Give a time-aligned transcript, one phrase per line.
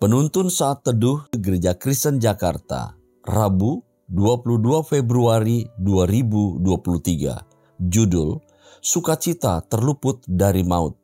[0.00, 7.84] Penuntun saat teduh Gereja Kristen Jakarta, Rabu 22 Februari 2023.
[7.84, 8.40] Judul,
[8.80, 10.96] Sukacita terluput dari maut.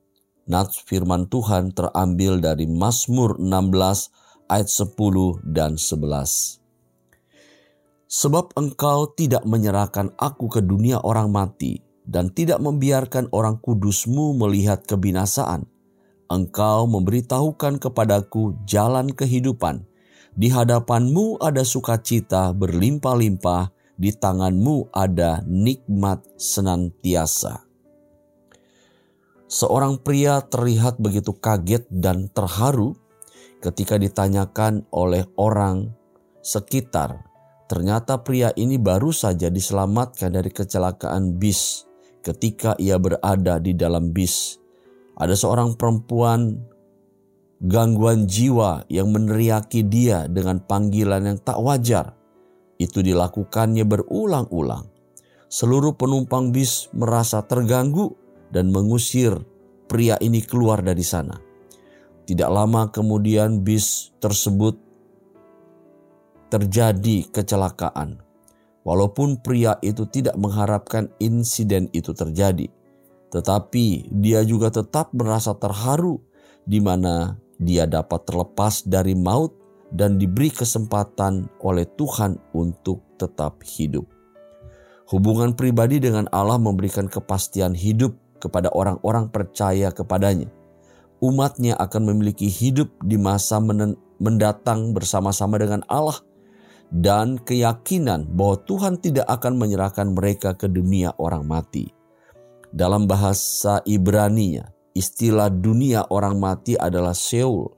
[0.48, 6.64] Nats firman Tuhan terambil dari Mazmur 16 ayat 10 dan 11.
[8.08, 14.88] Sebab engkau tidak menyerahkan aku ke dunia orang mati dan tidak membiarkan orang kudusmu melihat
[14.88, 15.75] kebinasaan
[16.30, 19.86] engkau memberitahukan kepadaku jalan kehidupan.
[20.36, 27.64] Di hadapanmu ada sukacita berlimpah-limpah, di tanganmu ada nikmat senantiasa.
[29.46, 32.98] Seorang pria terlihat begitu kaget dan terharu
[33.62, 35.94] ketika ditanyakan oleh orang
[36.44, 37.24] sekitar.
[37.66, 41.86] Ternyata pria ini baru saja diselamatkan dari kecelakaan bis
[42.22, 44.65] ketika ia berada di dalam bis
[45.16, 46.60] ada seorang perempuan
[47.64, 52.12] gangguan jiwa yang meneriaki dia dengan panggilan yang tak wajar.
[52.76, 54.84] Itu dilakukannya berulang-ulang.
[55.48, 58.12] Seluruh penumpang bis merasa terganggu
[58.52, 59.40] dan mengusir
[59.88, 61.40] pria ini keluar dari sana.
[62.26, 64.76] Tidak lama kemudian bis tersebut
[66.52, 68.20] terjadi kecelakaan.
[68.86, 72.70] Walaupun pria itu tidak mengharapkan insiden itu terjadi,
[73.36, 76.24] tetapi dia juga tetap merasa terharu
[76.64, 79.52] di mana dia dapat terlepas dari maut
[79.92, 84.08] dan diberi kesempatan oleh Tuhan untuk tetap hidup.
[85.12, 90.48] Hubungan pribadi dengan Allah memberikan kepastian hidup kepada orang-orang percaya kepadanya.
[91.20, 93.60] Umatnya akan memiliki hidup di masa
[94.16, 96.18] mendatang bersama-sama dengan Allah
[96.88, 101.95] dan keyakinan bahwa Tuhan tidak akan menyerahkan mereka ke dunia orang mati.
[102.76, 107.72] Dalam bahasa Ibrani-nya, istilah dunia orang mati adalah Seul.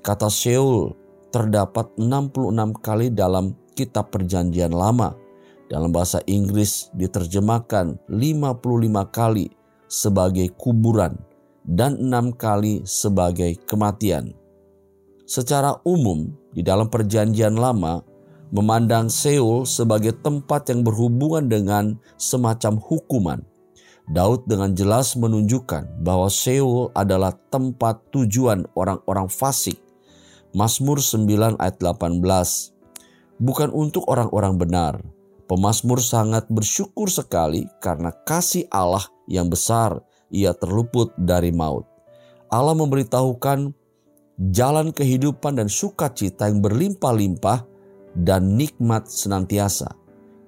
[0.00, 0.96] Kata Seul
[1.28, 5.12] terdapat 66 kali dalam kitab perjanjian lama.
[5.68, 9.52] Dalam bahasa Inggris diterjemahkan 55 kali
[9.84, 11.20] sebagai kuburan
[11.68, 14.32] dan enam kali sebagai kematian.
[15.28, 16.24] Secara umum,
[16.56, 18.00] di dalam perjanjian lama,
[18.48, 23.44] memandang Seul sebagai tempat yang berhubungan dengan semacam hukuman
[24.08, 29.76] Daud dengan jelas menunjukkan bahwa Seul adalah tempat tujuan orang-orang fasik.
[30.56, 32.16] Mazmur 9 ayat 18.
[33.36, 34.94] Bukan untuk orang-orang benar.
[35.44, 40.00] Pemazmur sangat bersyukur sekali karena kasih Allah yang besar
[40.32, 41.88] ia terluput dari maut.
[42.48, 43.72] Allah memberitahukan
[44.52, 47.64] jalan kehidupan dan sukacita yang berlimpah-limpah
[48.16, 49.92] dan nikmat senantiasa.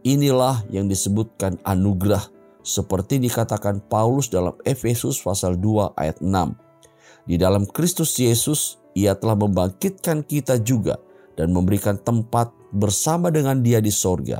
[0.00, 2.39] Inilah yang disebutkan anugerah
[2.70, 7.26] seperti dikatakan Paulus dalam Efesus pasal 2 ayat 6.
[7.26, 10.98] Di dalam Kristus Yesus, ia telah membangkitkan kita juga
[11.34, 14.38] dan memberikan tempat bersama dengan dia di sorga.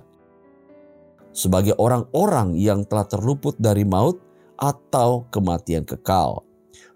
[1.30, 4.18] Sebagai orang-orang yang telah terluput dari maut
[4.58, 6.42] atau kematian kekal.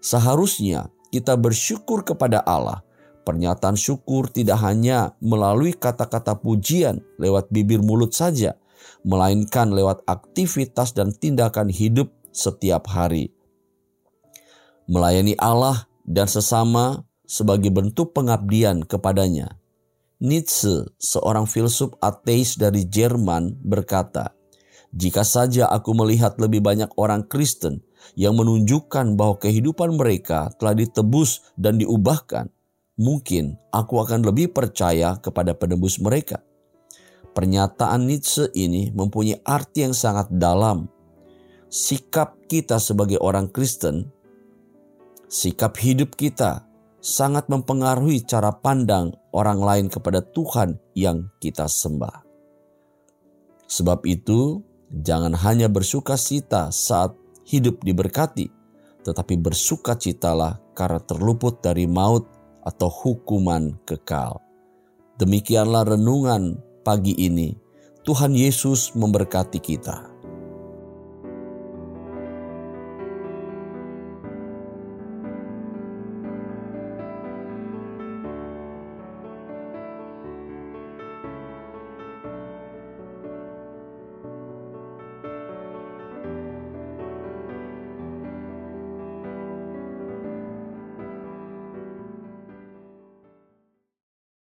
[0.03, 2.83] Seharusnya kita bersyukur kepada Allah.
[3.25, 8.53] Pernyataan syukur tidak hanya melalui kata-kata pujian lewat bibir mulut saja,
[9.05, 13.31] melainkan lewat aktivitas dan tindakan hidup setiap hari.
[14.85, 19.57] Melayani Allah dan sesama sebagai bentuk pengabdian kepadanya.
[20.21, 24.37] Nietzsche, seorang filsuf ateis dari Jerman, berkata,
[24.93, 27.81] "Jika saja aku melihat lebih banyak orang Kristen
[28.13, 32.47] yang menunjukkan bahwa kehidupan mereka telah ditebus dan diubahkan,
[32.95, 36.44] mungkin aku akan lebih percaya kepada penebus mereka."
[37.35, 40.87] Pernyataan Nietzsche ini mempunyai arti yang sangat dalam.
[41.67, 44.07] Sikap kita sebagai orang Kristen,
[45.27, 46.63] sikap hidup kita
[47.03, 52.23] sangat mempengaruhi cara pandang orang lain kepada Tuhan yang kita sembah.
[53.67, 54.63] Sebab itu,
[55.03, 57.11] jangan hanya bersuka cita saat
[57.43, 58.47] hidup diberkati,
[59.03, 62.31] tetapi bersuka citalah karena terluput dari maut
[62.63, 64.39] atau hukuman kekal.
[65.19, 67.49] Demikianlah renungan pagi ini.
[68.05, 70.14] Tuhan Yesus memberkati kita.